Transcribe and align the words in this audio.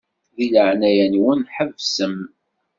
Di 0.35 0.47
leɛnaya-nwen 0.53 1.41
ḥebsem. 1.55 2.15